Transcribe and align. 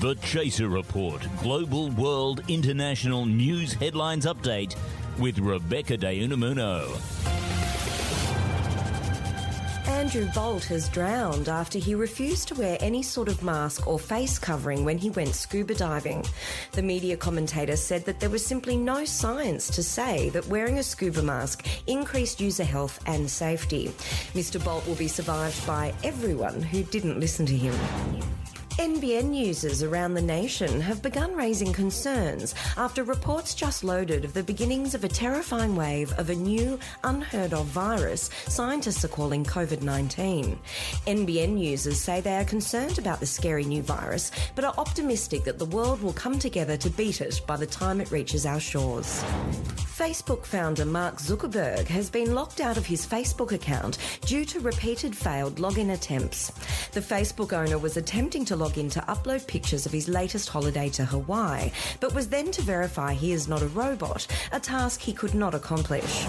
The 0.00 0.14
Chaser 0.16 0.68
Report 0.68 1.26
Global 1.42 1.88
World 1.92 2.42
International 2.48 3.24
News 3.24 3.72
Headlines 3.72 4.26
Update 4.26 4.76
with 5.18 5.38
Rebecca 5.38 5.96
De 5.96 6.20
Unamuno. 6.20 7.00
Andrew 9.88 10.28
Bolt 10.34 10.64
has 10.64 10.90
drowned 10.90 11.48
after 11.48 11.78
he 11.78 11.94
refused 11.94 12.46
to 12.48 12.54
wear 12.56 12.76
any 12.80 13.02
sort 13.02 13.28
of 13.28 13.42
mask 13.42 13.86
or 13.86 13.98
face 13.98 14.38
covering 14.38 14.84
when 14.84 14.98
he 14.98 15.08
went 15.08 15.34
scuba 15.34 15.74
diving. 15.74 16.26
The 16.72 16.82
media 16.82 17.16
commentator 17.16 17.76
said 17.76 18.04
that 18.04 18.20
there 18.20 18.28
was 18.28 18.44
simply 18.44 18.76
no 18.76 19.06
science 19.06 19.70
to 19.70 19.82
say 19.82 20.28
that 20.28 20.46
wearing 20.48 20.78
a 20.78 20.82
scuba 20.82 21.22
mask 21.22 21.66
increased 21.86 22.38
user 22.38 22.64
health 22.64 23.00
and 23.06 23.30
safety. 23.30 23.88
Mr. 24.34 24.62
Bolt 24.62 24.86
will 24.86 24.94
be 24.94 25.08
survived 25.08 25.66
by 25.66 25.94
everyone 26.04 26.60
who 26.60 26.82
didn't 26.82 27.18
listen 27.18 27.46
to 27.46 27.56
him. 27.56 27.74
NBN 28.78 29.34
users 29.34 29.82
around 29.82 30.12
the 30.12 30.20
nation 30.20 30.82
have 30.82 31.00
begun 31.00 31.34
raising 31.34 31.72
concerns 31.72 32.54
after 32.76 33.04
reports 33.04 33.54
just 33.54 33.82
loaded 33.82 34.22
of 34.22 34.34
the 34.34 34.42
beginnings 34.42 34.94
of 34.94 35.02
a 35.02 35.08
terrifying 35.08 35.74
wave 35.74 36.12
of 36.18 36.28
a 36.28 36.34
new, 36.34 36.78
unheard 37.02 37.54
of 37.54 37.64
virus 37.64 38.28
scientists 38.48 39.02
are 39.02 39.08
calling 39.08 39.44
COVID 39.44 39.80
19. 39.80 40.58
NBN 41.06 41.58
users 41.58 41.98
say 41.98 42.20
they 42.20 42.36
are 42.36 42.44
concerned 42.44 42.98
about 42.98 43.18
the 43.18 43.24
scary 43.24 43.64
new 43.64 43.80
virus, 43.80 44.30
but 44.54 44.64
are 44.64 44.74
optimistic 44.76 45.44
that 45.44 45.58
the 45.58 45.64
world 45.64 46.02
will 46.02 46.12
come 46.12 46.38
together 46.38 46.76
to 46.76 46.90
beat 46.90 47.22
it 47.22 47.40
by 47.46 47.56
the 47.56 47.66
time 47.66 47.98
it 47.98 48.10
reaches 48.10 48.44
our 48.44 48.60
shores. 48.60 49.24
Facebook 49.96 50.44
founder 50.44 50.84
Mark 50.84 51.16
Zuckerberg 51.16 51.86
has 51.86 52.10
been 52.10 52.34
locked 52.34 52.60
out 52.60 52.76
of 52.76 52.84
his 52.84 53.06
Facebook 53.06 53.52
account 53.52 53.96
due 54.26 54.44
to 54.44 54.60
repeated 54.60 55.16
failed 55.16 55.56
login 55.56 55.94
attempts. 55.94 56.52
The 56.92 57.00
Facebook 57.00 57.52
owner 57.52 57.78
was 57.78 57.96
attempting 57.96 58.44
to 58.46 58.56
log 58.56 58.78
in 58.78 58.88
to 58.90 59.00
upload 59.00 59.46
pictures 59.46 59.86
of 59.86 59.92
his 59.92 60.08
latest 60.08 60.48
holiday 60.48 60.88
to 60.90 61.04
Hawaii, 61.04 61.70
but 62.00 62.14
was 62.14 62.28
then 62.28 62.50
to 62.52 62.62
verify 62.62 63.12
he 63.12 63.32
is 63.32 63.48
not 63.48 63.62
a 63.62 63.68
robot, 63.68 64.26
a 64.52 64.60
task 64.60 65.00
he 65.00 65.12
could 65.12 65.34
not 65.34 65.54
accomplish. 65.54 66.26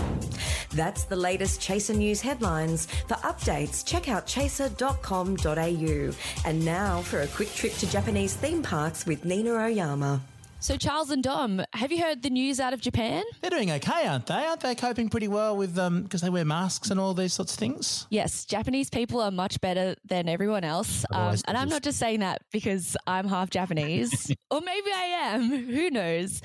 That's 0.71 1.03
the 1.05 1.15
latest 1.15 1.61
Chaser 1.61 1.93
News 1.93 2.21
headlines. 2.21 2.87
For 3.07 3.15
updates, 3.15 3.85
check 3.85 4.09
out 4.09 4.25
chaser.com.au. 4.27 6.13
And 6.45 6.65
now 6.65 7.01
for 7.01 7.21
a 7.21 7.27
quick 7.27 7.53
trip 7.53 7.73
to 7.75 7.89
Japanese 7.89 8.35
theme 8.35 8.61
parks 8.61 9.05
with 9.05 9.25
Nina 9.25 9.51
Oyama. 9.51 10.21
So, 10.59 10.75
Charles 10.75 11.11
and 11.11 11.21
Dom, 11.23 11.61
have 11.73 11.91
you 11.91 12.01
heard 12.03 12.23
the 12.23 12.31
news 12.31 12.59
out 12.59 12.73
of 12.73 12.81
Japan? 12.81 13.23
They're 13.41 13.51
doing 13.51 13.69
okay, 13.71 14.07
aren't 14.07 14.25
they? 14.25 14.33
Aren't 14.33 14.61
they 14.61 14.73
coping 14.73 15.07
pretty 15.07 15.27
well 15.27 15.55
with 15.55 15.77
um 15.77 16.01
because 16.03 16.21
they 16.21 16.31
wear 16.31 16.45
masks 16.45 16.89
and 16.89 16.99
all 16.99 17.13
these 17.13 17.33
sorts 17.33 17.53
of 17.53 17.59
things? 17.59 18.07
Yes, 18.09 18.43
Japanese 18.43 18.89
people 18.89 19.21
are 19.21 19.29
much 19.31 19.61
better 19.61 19.95
than 20.05 20.27
everyone 20.27 20.63
else. 20.63 21.05
Um, 21.11 21.35
and 21.47 21.55
I'm 21.55 21.69
not 21.69 21.83
just 21.83 21.99
saying 21.99 22.21
that 22.21 22.41
because 22.51 22.97
I'm 23.05 23.27
half 23.27 23.49
Japanese, 23.51 24.31
or 24.51 24.61
maybe 24.61 24.89
I 24.93 25.03
am. 25.35 25.49
Who 25.67 25.89
knows? 25.91 26.41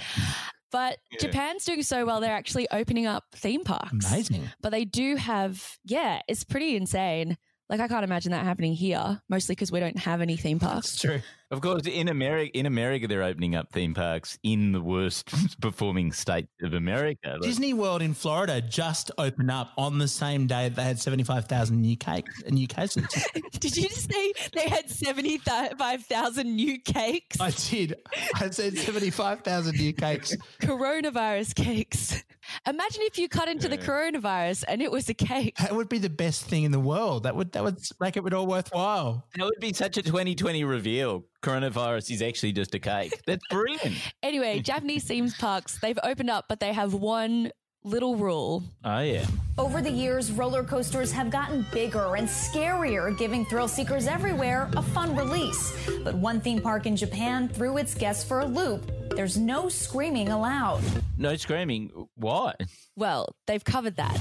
But 0.70 0.98
Japan's 1.18 1.64
doing 1.64 1.82
so 1.82 2.04
well, 2.04 2.20
they're 2.20 2.32
actually 2.32 2.68
opening 2.70 3.06
up 3.06 3.24
theme 3.34 3.64
parks. 3.64 4.10
Amazing. 4.10 4.48
But 4.60 4.70
they 4.70 4.84
do 4.84 5.16
have, 5.16 5.78
yeah, 5.84 6.20
it's 6.28 6.44
pretty 6.44 6.76
insane. 6.76 7.36
Like, 7.72 7.80
I 7.80 7.88
can't 7.88 8.04
imagine 8.04 8.32
that 8.32 8.44
happening 8.44 8.74
here, 8.74 9.18
mostly 9.30 9.54
because 9.54 9.72
we 9.72 9.80
don't 9.80 9.96
have 9.98 10.20
any 10.20 10.36
theme 10.36 10.58
parks. 10.58 10.90
That's 10.90 11.00
true. 11.00 11.20
Of 11.50 11.62
course, 11.62 11.86
in 11.86 12.08
America, 12.08 12.50
in 12.58 12.66
America, 12.66 13.08
they're 13.08 13.22
opening 13.22 13.54
up 13.54 13.72
theme 13.72 13.94
parks 13.94 14.38
in 14.42 14.72
the 14.72 14.80
worst 14.82 15.30
performing 15.62 16.12
state 16.12 16.48
of 16.60 16.74
America. 16.74 17.30
Like- 17.32 17.40
Disney 17.40 17.72
World 17.72 18.02
in 18.02 18.12
Florida 18.12 18.60
just 18.60 19.10
opened 19.16 19.50
up 19.50 19.72
on 19.78 19.96
the 19.96 20.06
same 20.08 20.46
day 20.46 20.68
that 20.68 20.76
they 20.76 20.82
had 20.82 20.98
75,000 20.98 21.80
new, 21.80 21.96
cake, 21.96 22.26
uh, 22.46 22.50
new 22.50 22.66
cases. 22.66 23.06
Did 23.58 23.74
you 23.74 23.88
just 23.88 24.12
say 24.12 24.32
they 24.52 24.68
had 24.68 24.90
75,000 24.90 26.54
new 26.54 26.78
cakes? 26.78 27.40
I 27.40 27.50
did. 27.52 27.94
I 28.34 28.50
said 28.50 28.76
75,000 28.76 29.76
new 29.76 29.94
cakes. 29.94 30.36
coronavirus 30.60 31.54
cakes. 31.54 32.22
Imagine 32.66 33.02
if 33.02 33.18
you 33.18 33.28
cut 33.28 33.48
into 33.48 33.68
the 33.68 33.78
coronavirus 33.78 34.64
and 34.68 34.82
it 34.82 34.90
was 34.90 35.08
a 35.08 35.14
cake. 35.14 35.56
That 35.58 35.74
would 35.74 35.88
be 35.88 35.98
the 35.98 36.10
best 36.10 36.44
thing 36.44 36.64
in 36.64 36.72
the 36.72 36.80
world. 36.80 37.24
That 37.24 37.36
would 37.36 37.52
that 37.52 37.64
would 37.64 37.78
make 38.00 38.16
it 38.16 38.32
all 38.34 38.46
worthwhile. 38.46 39.26
that 39.36 39.44
would 39.44 39.60
be 39.60 39.72
such 39.72 39.96
a 39.96 40.02
2020 40.02 40.64
reveal. 40.64 41.24
Coronavirus 41.42 42.10
is 42.10 42.22
actually 42.22 42.52
just 42.52 42.74
a 42.74 42.78
cake. 42.78 43.12
That's 43.26 43.44
brilliant. 43.48 43.96
Anyway, 44.22 44.60
Japanese 44.64 45.04
theme 45.04 45.30
parks, 45.30 45.78
they've 45.80 45.98
opened 46.02 46.30
up, 46.30 46.46
but 46.48 46.60
they 46.60 46.72
have 46.72 46.94
one 46.94 47.50
little 47.84 48.16
rule. 48.16 48.62
Oh 48.84 49.00
yeah. 49.00 49.26
Over 49.58 49.82
the 49.82 49.90
years, 49.90 50.30
roller 50.32 50.62
coasters 50.64 51.12
have 51.12 51.30
gotten 51.30 51.66
bigger 51.72 52.16
and 52.16 52.28
scarier, 52.28 53.16
giving 53.18 53.44
thrill 53.46 53.68
seekers 53.68 54.06
everywhere 54.06 54.70
a 54.76 54.82
fun 54.82 55.16
release. 55.16 55.72
But 56.04 56.14
one 56.14 56.40
theme 56.40 56.60
park 56.60 56.86
in 56.86 56.96
Japan 56.96 57.48
threw 57.48 57.76
its 57.78 57.94
guests 57.94 58.24
for 58.24 58.40
a 58.40 58.46
loop. 58.46 58.90
There's 59.14 59.36
no 59.36 59.68
screaming 59.68 60.28
allowed. 60.28 60.82
No 61.18 61.36
screaming. 61.36 61.90
Why? 62.14 62.54
Well, 62.96 63.34
they've 63.46 63.62
covered 63.62 63.96
that. 63.96 64.18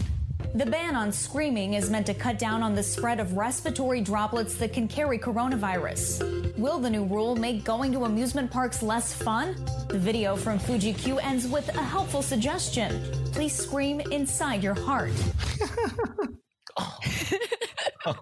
The 0.54 0.66
ban 0.66 0.98
on 0.98 1.14
screaming 1.14 1.76
is 1.76 1.90
meant 1.90 2.06
to 2.08 2.14
cut 2.14 2.38
down 2.38 2.62
on 2.62 2.76
the 2.76 2.84
spread 2.84 3.22
of 3.22 3.38
respiratory 3.38 4.02
droplets 4.02 4.56
that 4.56 4.74
can 4.74 4.90
carry 4.90 5.18
coronavirus. 5.18 6.58
Will 6.58 6.78
the 6.78 6.90
new 6.90 7.06
rule 7.06 7.38
make 7.38 7.64
going 7.64 7.94
to 7.94 8.04
amusement 8.04 8.52
parks 8.52 8.84
less 8.84 9.14
fun? 9.14 9.56
The 9.88 9.98
video 9.98 10.36
from 10.36 10.60
Fuji 10.60 10.94
Q 10.94 11.20
ends 11.20 11.48
with 11.48 11.70
a 11.70 11.82
helpful 11.82 12.22
suggestion. 12.22 13.02
Please 13.32 13.56
scream 13.56 14.02
inside 14.12 14.62
your 14.62 14.76
heart. 14.76 15.14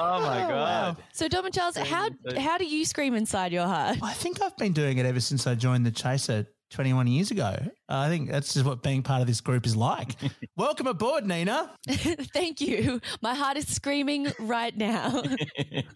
Oh 0.00 0.20
my 0.20 0.38
god. 0.40 0.96
So, 1.12 1.28
Dom 1.28 1.46
and 1.46 1.54
Charles, 1.54 1.76
how, 1.76 2.08
how 2.36 2.58
do 2.58 2.64
you 2.66 2.84
scream 2.84 3.14
inside 3.14 3.52
your 3.52 3.66
heart? 3.66 3.98
I 4.02 4.12
think 4.12 4.40
I've 4.42 4.56
been 4.56 4.72
doing 4.72 4.98
it 4.98 5.06
ever 5.06 5.20
since 5.20 5.46
I 5.46 5.54
joined 5.54 5.84
the 5.84 5.90
Chaser 5.90 6.46
21 6.70 7.06
years 7.06 7.30
ago. 7.30 7.56
Uh, 7.60 7.68
I 7.88 8.08
think 8.08 8.30
that's 8.30 8.54
just 8.54 8.66
what 8.66 8.82
being 8.82 9.02
part 9.02 9.20
of 9.20 9.26
this 9.26 9.40
group 9.40 9.66
is 9.66 9.74
like. 9.74 10.14
Welcome 10.56 10.86
aboard, 10.86 11.26
Nina. 11.26 11.74
Thank 11.88 12.60
you. 12.60 13.00
My 13.22 13.34
heart 13.34 13.56
is 13.56 13.66
screaming 13.66 14.28
right 14.38 14.76
now. 14.76 15.22
it, 15.24 15.86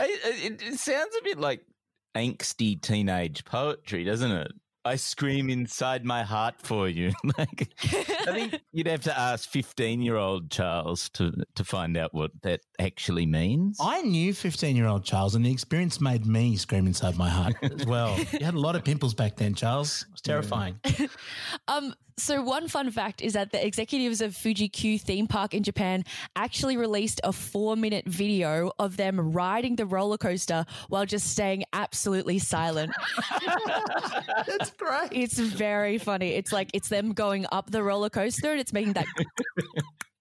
it, 0.00 0.62
it 0.62 0.78
sounds 0.78 1.14
a 1.18 1.24
bit 1.24 1.38
like 1.38 1.62
angsty 2.14 2.80
teenage 2.80 3.44
poetry, 3.44 4.04
doesn't 4.04 4.30
it? 4.30 4.52
I 4.84 4.96
scream 4.96 5.50
inside 5.50 6.04
my 6.04 6.22
heart 6.22 6.54
for 6.58 6.88
you. 6.88 7.12
like, 7.38 7.72
I 7.82 8.32
think 8.32 8.60
you'd 8.72 8.86
have 8.86 9.02
to 9.02 9.18
ask 9.18 9.48
fifteen-year-old 9.48 10.50
Charles 10.50 11.08
to 11.10 11.32
to 11.54 11.64
find 11.64 11.96
out 11.96 12.12
what 12.12 12.30
that 12.42 12.60
actually 12.78 13.26
means. 13.26 13.78
I 13.80 14.02
knew 14.02 14.34
15 14.34 14.76
year 14.76 14.86
old 14.86 15.04
Charles, 15.04 15.34
and 15.34 15.44
the 15.44 15.52
experience 15.52 16.00
made 16.00 16.26
me 16.26 16.56
scream 16.56 16.86
inside 16.86 17.16
my 17.16 17.28
heart 17.28 17.54
as 17.62 17.86
well. 17.86 18.18
you 18.32 18.44
had 18.44 18.54
a 18.54 18.60
lot 18.60 18.76
of 18.76 18.84
pimples 18.84 19.14
back 19.14 19.36
then, 19.36 19.54
Charles. 19.54 20.02
It 20.02 20.12
was 20.12 20.20
terrifying. 20.20 20.78
Um, 21.68 21.94
so 22.16 22.42
one 22.42 22.68
fun 22.68 22.90
fact 22.90 23.22
is 23.22 23.32
that 23.32 23.50
the 23.50 23.64
executives 23.64 24.20
of 24.20 24.36
Fuji 24.36 24.68
Q 24.68 24.98
theme 24.98 25.26
park 25.26 25.52
in 25.54 25.62
Japan 25.62 26.04
actually 26.36 26.76
released 26.76 27.20
a 27.24 27.32
four 27.32 27.76
minute 27.76 28.06
video 28.06 28.70
of 28.78 28.96
them 28.96 29.32
riding 29.32 29.76
the 29.76 29.86
roller 29.86 30.18
coaster 30.18 30.64
while 30.88 31.06
just 31.06 31.30
staying 31.30 31.64
absolutely 31.72 32.38
silent. 32.38 32.92
That's 34.46 34.70
great. 34.70 35.08
It's 35.12 35.38
very 35.38 35.98
funny. 35.98 36.30
It's 36.30 36.52
like 36.52 36.70
it's 36.72 36.88
them 36.88 37.12
going 37.12 37.46
up 37.50 37.70
the 37.70 37.82
roller 37.82 38.10
coaster 38.10 38.52
and 38.52 38.60
it's 38.60 38.72
making 38.72 38.92
that 38.94 39.06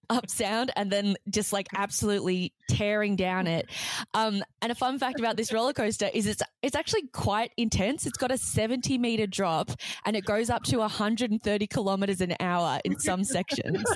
up 0.09 0.29
sound 0.29 0.71
and 0.75 0.91
then 0.91 1.15
just 1.29 1.53
like 1.53 1.67
absolutely 1.75 2.53
tearing 2.69 3.15
down 3.15 3.47
it. 3.47 3.69
Um, 4.13 4.43
and 4.61 4.71
a 4.71 4.75
fun 4.75 4.97
fact 4.99 5.19
about 5.19 5.37
this 5.37 5.51
roller 5.53 5.73
coaster 5.73 6.09
is 6.13 6.25
it's 6.27 6.41
it's 6.61 6.75
actually 6.75 7.07
quite 7.13 7.51
intense. 7.57 8.05
It's 8.05 8.17
got 8.17 8.31
a 8.31 8.37
70 8.37 8.97
meter 8.97 9.27
drop 9.27 9.71
and 10.05 10.15
it 10.15 10.25
goes 10.25 10.49
up 10.49 10.63
to 10.65 10.77
130 10.77 11.67
kilometers 11.67 12.21
an 12.21 12.35
hour 12.39 12.79
in 12.85 12.99
some 12.99 13.23
sections. 13.23 13.83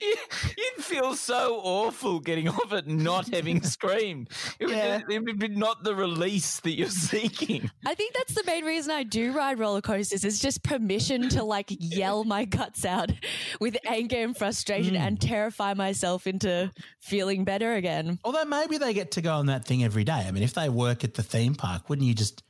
You- 0.00 0.16
You'd 0.56 0.84
feel 0.84 1.14
so 1.14 1.60
awful 1.62 2.20
getting 2.20 2.48
off 2.48 2.72
it 2.72 2.86
not 2.86 3.28
having 3.34 3.62
screamed. 3.62 4.28
It 4.58 4.66
would, 4.66 4.76
Yeah. 4.76 5.00
it 5.08 5.24
would 5.24 5.38
be 5.38 5.48
not 5.48 5.82
the 5.82 5.94
release 5.94 6.60
that 6.60 6.72
you're 6.76 6.88
seeking. 7.10 7.70
I 7.86 7.94
think 7.94 8.14
that's 8.14 8.34
the 8.34 8.44
main 8.44 8.64
reason 8.64 8.92
I 8.92 9.02
do 9.02 9.32
ride 9.32 9.58
roller 9.58 9.80
coasters 9.80 10.24
is 10.24 10.38
just 10.40 10.62
permission 10.62 11.28
to 11.30 11.42
like 11.42 11.66
yell 11.70 12.24
my 12.24 12.44
guts 12.44 12.84
out 12.84 13.10
with 13.60 13.76
anger 13.86 14.16
and 14.18 14.36
frustration 14.36 14.96
and 14.96 15.20
terrify 15.22 15.74
myself 15.74 16.26
into 16.26 16.70
feeling 17.00 17.44
better 17.44 17.72
again. 17.74 18.18
Although 18.24 18.44
maybe 18.44 18.78
they 18.78 18.92
get 18.92 19.12
to 19.12 19.22
go 19.22 19.34
on 19.34 19.46
that 19.46 19.64
thing 19.64 19.84
every 19.84 20.04
day. 20.04 20.24
I 20.26 20.30
mean, 20.30 20.42
if 20.42 20.54
they 20.54 20.68
work 20.68 21.04
at 21.04 21.14
the 21.14 21.22
theme 21.22 21.54
park, 21.54 21.88
wouldn't 21.88 22.06
you 22.06 22.14
just 22.14 22.42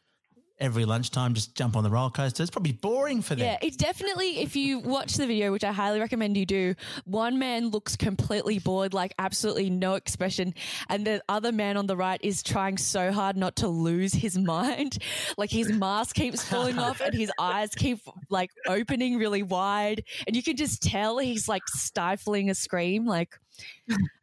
every 0.62 0.84
lunchtime 0.84 1.34
just 1.34 1.54
jump 1.54 1.76
on 1.76 1.84
the 1.84 1.90
roller 1.90 2.10
coaster? 2.10 2.42
It's 2.42 2.50
probably 2.50 2.72
boring 2.72 3.20
for 3.20 3.34
them. 3.34 3.44
Yeah, 3.44 3.58
it's 3.60 3.76
definitely 3.76 4.40
if 4.40 4.56
you 4.56 4.78
watch 4.78 5.14
the 5.14 5.26
video, 5.26 5.52
which 5.52 5.64
I 5.64 5.72
highly 5.72 6.00
recommend 6.00 6.36
you 6.36 6.46
do. 6.46 6.74
One 7.04 7.38
man 7.38 7.68
looks 7.68 7.96
completely 7.96 8.58
bored, 8.58 8.94
like 8.94 9.12
absolutely 9.18 9.68
no 9.68 9.94
expression, 9.94 10.54
and 10.88 11.06
the 11.06 11.22
other 11.28 11.52
man 11.52 11.76
on 11.76 11.86
the 11.86 11.96
right 11.96 12.20
is 12.22 12.42
trying 12.42 12.78
so 12.78 13.12
hard 13.12 13.36
not 13.36 13.56
to 13.56 13.68
lose 13.68 14.14
his 14.14 14.38
mind. 14.52 14.98
Like 15.36 15.50
his 15.50 15.70
mask 15.70 16.14
keeps 16.16 16.44
falling 16.44 16.78
off, 16.78 17.00
and 17.00 17.12
his 17.12 17.30
eyes 17.38 17.74
keep 17.74 17.98
like 18.30 18.50
opening 18.66 19.18
really 19.18 19.42
wide, 19.42 20.04
and 20.26 20.36
you 20.36 20.42
can 20.42 20.56
just 20.56 20.82
tell 20.82 21.18
he's 21.18 21.48
like 21.48 21.66
stifling 21.68 22.48
a 22.48 22.54
scream. 22.54 23.04
Like, 23.04 23.38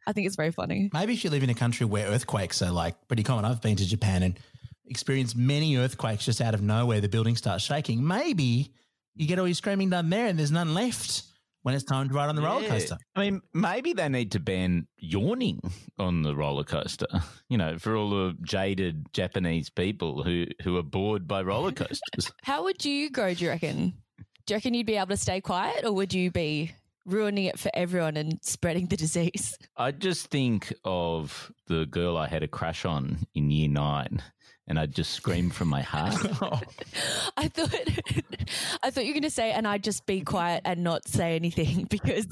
I 0.06 0.12
think 0.12 0.26
it's 0.26 0.36
very 0.36 0.52
funny. 0.52 0.90
Maybe 0.92 1.12
if 1.12 1.22
you 1.22 1.30
live 1.30 1.42
in 1.42 1.50
a 1.50 1.54
country 1.54 1.86
where 1.86 2.06
earthquakes 2.06 2.62
are 2.62 2.70
like 2.70 2.96
pretty 3.06 3.22
common. 3.22 3.44
I've 3.44 3.60
been 3.60 3.76
to 3.76 3.86
Japan 3.86 4.22
and 4.22 4.38
experienced 4.90 5.36
many 5.36 5.76
earthquakes 5.76 6.24
just 6.24 6.40
out 6.40 6.52
of 6.52 6.60
nowhere. 6.62 7.00
The 7.00 7.08
building 7.08 7.36
starts 7.36 7.64
shaking. 7.64 8.06
Maybe 8.06 8.72
you 9.14 9.26
get 9.26 9.38
all 9.38 9.46
your 9.48 9.54
screaming 9.54 9.90
done 9.90 10.10
there 10.10 10.26
and 10.26 10.38
there's 10.38 10.50
none 10.50 10.74
left 10.74 11.22
when 11.62 11.74
it's 11.74 11.84
time 11.84 12.08
to 12.08 12.14
ride 12.14 12.28
on 12.28 12.36
the 12.36 12.42
roller 12.42 12.66
coaster. 12.66 12.96
I 13.14 13.20
mean, 13.20 13.40
maybe 13.52 13.92
they 13.92 14.08
need 14.08 14.32
to 14.32 14.40
ban 14.40 14.86
yawning 14.98 15.60
on 15.98 16.22
the 16.22 16.34
roller 16.34 16.64
coaster. 16.64 17.06
You 17.48 17.58
know, 17.58 17.78
for 17.78 17.96
all 17.96 18.10
the 18.10 18.36
jaded 18.42 19.06
Japanese 19.12 19.70
people 19.70 20.22
who 20.22 20.46
who 20.62 20.76
are 20.76 20.84
bored 20.84 21.26
by 21.26 21.42
roller 21.42 21.72
coasters. 21.82 22.30
How 22.44 22.62
would 22.62 22.84
you 22.84 23.10
go? 23.10 23.34
Do 23.34 23.44
you 23.44 23.50
reckon? 23.50 23.94
Do 24.46 24.54
you 24.54 24.56
reckon 24.56 24.74
you'd 24.74 24.86
be 24.86 24.94
able 24.94 25.08
to 25.08 25.16
stay 25.16 25.40
quiet, 25.40 25.84
or 25.84 25.90
would 25.90 26.14
you 26.14 26.30
be 26.30 26.70
ruining 27.06 27.44
it 27.44 27.58
for 27.58 27.70
everyone 27.74 28.16
and 28.16 28.38
spreading 28.42 28.86
the 28.86 28.96
disease? 28.96 29.56
I 29.76 29.90
just 29.92 30.26
think 30.28 30.72
of 30.84 31.50
the 31.66 31.86
girl 31.86 32.16
I 32.16 32.28
had 32.28 32.42
a 32.42 32.48
crush 32.48 32.84
on 32.84 33.18
in 33.34 33.50
year 33.50 33.68
nine, 33.68 34.22
and 34.66 34.78
I'd 34.78 34.94
just 34.94 35.12
scream 35.12 35.50
from 35.50 35.68
my 35.68 35.82
heart. 35.82 36.14
Oh. 36.42 36.60
I 37.36 37.48
thought 37.48 37.74
I 38.82 38.90
thought 38.90 39.04
you 39.04 39.10
were 39.10 39.14
going 39.14 39.22
to 39.22 39.30
say, 39.30 39.52
and 39.52 39.66
I'd 39.66 39.84
just 39.84 40.04
be 40.06 40.22
quiet 40.22 40.62
and 40.64 40.82
not 40.82 41.06
say 41.08 41.36
anything 41.36 41.84
because 41.90 42.26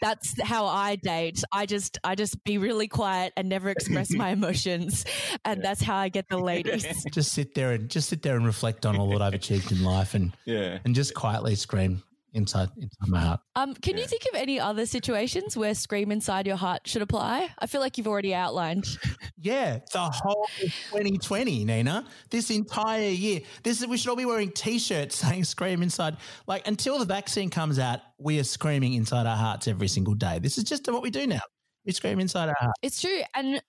that's 0.00 0.40
how 0.42 0.66
I 0.66 0.96
date. 0.96 1.42
I 1.52 1.66
just 1.66 1.98
I 2.04 2.14
just 2.14 2.42
be 2.44 2.58
really 2.58 2.88
quiet 2.88 3.32
and 3.36 3.48
never 3.48 3.68
express 3.70 4.10
my 4.12 4.30
emotions, 4.30 5.04
and 5.44 5.62
that's 5.62 5.82
how 5.82 5.96
I 5.96 6.08
get 6.08 6.28
the 6.28 6.38
ladies. 6.38 6.86
just 7.12 7.32
sit 7.32 7.54
there 7.54 7.72
and 7.72 7.88
just 7.88 8.08
sit 8.08 8.22
there 8.22 8.36
and 8.36 8.44
reflect 8.46 8.86
on 8.86 8.96
all 8.98 9.10
that 9.10 9.22
I've 9.22 9.34
achieved 9.34 9.72
in 9.72 9.82
life 9.84 10.14
and 10.14 10.32
Yeah. 10.44 10.78
and 10.84 10.94
just 10.94 11.14
quietly 11.14 11.54
scream 11.54 12.02
inside 12.32 12.70
inside 12.76 13.08
my 13.08 13.20
heart. 13.20 13.40
Um, 13.56 13.74
can 13.74 13.96
you 13.96 14.06
think 14.06 14.22
of 14.32 14.38
any 14.38 14.60
other 14.60 14.86
situations 14.86 15.56
where 15.56 15.74
scream 15.74 16.12
inside 16.12 16.46
your 16.46 16.56
heart 16.56 16.82
should 16.86 17.02
apply? 17.02 17.48
I 17.58 17.66
feel 17.66 17.80
like 17.80 17.98
you've 17.98 18.08
already 18.08 18.34
outlined. 18.34 18.86
Yeah, 19.42 19.78
the 19.90 20.00
whole 20.00 20.46
2020, 20.58 21.64
Nina. 21.64 22.04
This 22.28 22.50
entire 22.50 23.08
year. 23.08 23.40
This 23.62 23.80
is 23.80 23.86
we 23.86 23.96
should 23.96 24.10
all 24.10 24.16
be 24.16 24.26
wearing 24.26 24.50
t-shirts 24.50 25.16
saying 25.20 25.44
scream 25.44 25.82
inside. 25.82 26.18
Like 26.46 26.68
until 26.68 26.98
the 26.98 27.06
vaccine 27.06 27.48
comes 27.48 27.78
out, 27.78 28.00
we 28.18 28.38
are 28.38 28.44
screaming 28.44 28.92
inside 28.92 29.26
our 29.26 29.36
hearts 29.36 29.66
every 29.66 29.88
single 29.88 30.12
day. 30.12 30.40
This 30.40 30.58
is 30.58 30.64
just 30.64 30.86
what 30.92 31.00
we 31.00 31.08
do 31.08 31.26
now. 31.26 31.40
We 31.86 31.92
scream 31.92 32.20
inside 32.20 32.50
our 32.50 32.56
heart. 32.60 32.74
It's 32.82 33.00
true. 33.00 33.22
And 33.34 33.62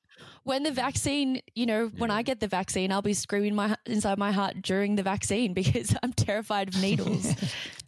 when 0.43 0.63
the 0.63 0.71
vaccine, 0.71 1.41
you 1.55 1.65
know, 1.65 1.91
when 1.97 2.11
I 2.11 2.23
get 2.23 2.39
the 2.39 2.47
vaccine, 2.47 2.91
I'll 2.91 3.01
be 3.01 3.13
screaming 3.13 3.55
my 3.55 3.77
inside 3.85 4.17
my 4.17 4.31
heart 4.31 4.61
during 4.61 4.95
the 4.95 5.03
vaccine 5.03 5.53
because 5.61 5.95
I'm 6.01 6.13
terrified 6.13 6.69
of 6.69 6.81
needles. 6.81 7.33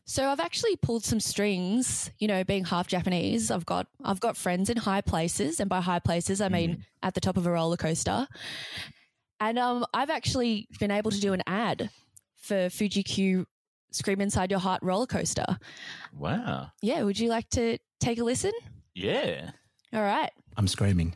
So 0.06 0.28
I've 0.30 0.40
actually 0.40 0.76
pulled 0.76 1.04
some 1.04 1.20
strings, 1.20 2.12
you 2.20 2.28
know, 2.28 2.44
being 2.44 2.66
half 2.66 2.88
Japanese. 2.88 3.50
I've 3.52 3.66
got 3.66 3.88
I've 4.04 4.20
got 4.20 4.36
friends 4.36 4.70
in 4.70 4.78
high 4.78 5.02
places, 5.02 5.60
and 5.60 5.70
by 5.70 5.82
high 5.82 6.00
places 6.00 6.42
I 6.42 6.50
mean 6.50 6.86
at 7.02 7.14
the 7.14 7.22
top 7.22 7.38
of 7.38 7.48
a 7.48 7.52
roller 7.52 7.78
coaster. 7.78 8.28
And 9.40 9.60
um, 9.60 9.86
I've 9.94 10.10
actually 10.10 10.68
been 10.80 10.92
able 10.92 11.12
to 11.12 11.20
do 11.20 11.34
an 11.34 11.42
ad 11.48 11.90
for 12.36 12.70
Fuji 12.70 13.04
Q 13.04 13.46
Scream 13.92 14.22
Inside 14.22 14.52
Your 14.52 14.60
Heart 14.60 14.82
roller 14.84 15.06
coaster. 15.06 15.58
Wow. 16.18 16.72
Yeah, 16.82 17.04
would 17.04 17.20
you 17.20 17.30
like 17.30 17.50
to 17.52 17.78
take 18.00 18.20
a 18.20 18.24
listen? 18.24 18.52
Yeah. 18.96 19.52
All 19.94 20.02
right. 20.02 20.32
I'm 20.58 20.68
screaming. 20.68 21.16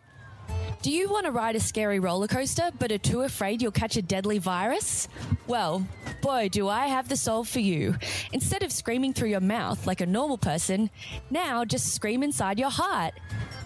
Do 0.82 0.92
you 0.92 1.10
want 1.10 1.26
to 1.26 1.32
ride 1.32 1.56
a 1.56 1.60
scary 1.60 2.00
roller 2.00 2.28
coaster 2.28 2.70
but 2.78 2.92
are 2.92 2.98
too 2.98 3.22
afraid 3.22 3.62
you'll 3.62 3.72
catch 3.72 3.98
a 3.98 4.02
deadly 4.02 4.38
virus? 4.38 5.08
Well, 5.48 5.86
boy, 6.28 6.50
do 6.50 6.68
I 6.68 6.88
have 6.88 7.08
the 7.08 7.16
solve 7.16 7.48
for 7.48 7.62
you. 7.62 7.96
Instead 8.34 8.62
of 8.62 8.70
screaming 8.70 9.14
through 9.14 9.30
your 9.30 9.40
mouth 9.40 9.88
like 9.88 10.02
a 10.02 10.06
normal 10.06 10.38
person, 10.38 10.90
now 11.30 11.64
just 11.64 11.96
scream 11.96 12.22
inside 12.22 12.60
your 12.60 12.70
heart. 12.70 13.14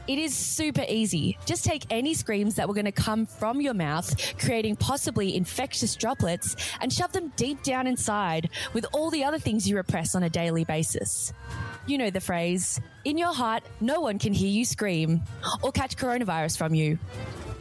It 0.07 0.19
is 0.19 0.35
super 0.35 0.85
easy. 0.87 1.39
Just 1.47 1.65
take 1.65 1.87
any 1.89 2.13
screams 2.13 2.53
that 2.55 2.67
were 2.67 2.75
going 2.75 2.85
to 2.85 2.91
come 2.91 3.25
from 3.25 3.61
your 3.61 3.73
mouth, 3.73 4.13
creating 4.37 4.75
possibly 4.75 5.35
infectious 5.35 5.95
droplets, 5.95 6.55
and 6.81 6.93
shove 6.93 7.11
them 7.13 7.33
deep 7.35 7.63
down 7.63 7.87
inside 7.87 8.51
with 8.73 8.85
all 8.93 9.09
the 9.09 9.23
other 9.23 9.39
things 9.39 9.67
you 9.67 9.75
repress 9.75 10.13
on 10.13 10.21
a 10.21 10.29
daily 10.29 10.63
basis. 10.63 11.33
You 11.87 11.97
know 11.97 12.11
the 12.11 12.21
phrase, 12.21 12.79
in 13.05 13.17
your 13.17 13.33
heart, 13.33 13.63
no 13.79 14.01
one 14.01 14.19
can 14.19 14.33
hear 14.33 14.49
you 14.49 14.65
scream 14.65 15.23
or 15.63 15.71
catch 15.71 15.97
coronavirus 15.97 16.59
from 16.59 16.75
you. 16.75 16.99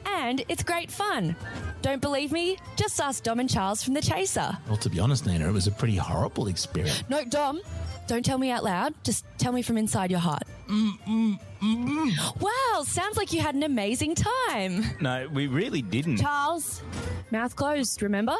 And 0.05 0.45
it's 0.51 0.63
great 0.63 0.91
fun. 0.91 1.37
Don't 1.83 2.01
believe 2.03 2.31
me? 2.31 2.59
Just 2.77 3.01
ask 3.01 3.23
Dom 3.23 3.41
and 3.41 3.49
Charles 3.49 3.83
from 3.83 3.95
The 3.95 4.03
Chaser. 4.03 4.57
Well, 4.69 4.77
to 4.79 4.91
be 4.91 5.01
honest, 5.01 5.27
Nina, 5.27 5.49
it 5.49 5.53
was 5.53 5.67
a 5.67 5.71
pretty 5.73 5.97
horrible 5.97 6.47
experience. 6.49 7.03
No, 7.09 7.25
Dom, 7.25 7.61
don't 8.07 8.25
tell 8.25 8.37
me 8.39 8.51
out 8.51 8.65
loud. 8.65 8.95
Just 9.03 9.25
tell 9.39 9.53
me 9.53 9.63
from 9.63 9.79
inside 9.79 10.11
your 10.11 10.21
heart. 10.21 10.43
Mm, 10.69 10.99
mm, 11.09 11.41
mm, 11.63 12.41
Wow, 12.41 12.83
sounds 12.85 13.17
like 13.17 13.33
you 13.33 13.41
had 13.41 13.55
an 13.55 13.63
amazing 13.63 14.15
time. 14.15 14.85
No, 15.01 15.27
we 15.33 15.47
really 15.47 15.83
didn't. 15.83 16.19
Charles, 16.19 16.83
mouth 17.31 17.57
closed, 17.57 18.03
remember? 18.03 18.37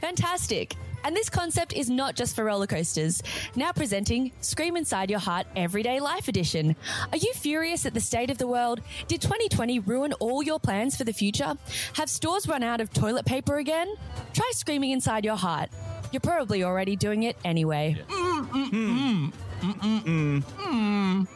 Fantastic. 0.00 0.76
And 1.06 1.14
this 1.14 1.30
concept 1.30 1.72
is 1.72 1.88
not 1.88 2.16
just 2.16 2.34
for 2.34 2.42
roller 2.42 2.66
coasters. 2.66 3.22
Now 3.54 3.70
presenting 3.70 4.32
Scream 4.40 4.76
Inside 4.76 5.08
Your 5.08 5.20
Heart 5.20 5.46
Everyday 5.54 6.00
Life 6.00 6.26
Edition. 6.26 6.74
Are 7.12 7.16
you 7.16 7.32
furious 7.32 7.86
at 7.86 7.94
the 7.94 8.00
state 8.00 8.28
of 8.28 8.38
the 8.38 8.48
world? 8.48 8.80
Did 9.06 9.22
2020 9.22 9.78
ruin 9.78 10.14
all 10.14 10.42
your 10.42 10.58
plans 10.58 10.96
for 10.96 11.04
the 11.04 11.12
future? 11.12 11.54
Have 11.92 12.10
stores 12.10 12.48
run 12.48 12.64
out 12.64 12.80
of 12.80 12.92
toilet 12.92 13.24
paper 13.24 13.58
again? 13.58 13.94
Try 14.34 14.50
screaming 14.52 14.90
inside 14.90 15.24
your 15.24 15.36
heart. 15.36 15.70
You're 16.10 16.18
probably 16.18 16.64
already 16.64 16.96
doing 16.96 17.22
it 17.22 17.36
anyway. 17.44 18.02
Mm, 18.08 18.48
mm, 18.48 19.32